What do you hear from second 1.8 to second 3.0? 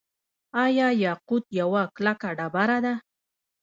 کلکه ډبره ده؟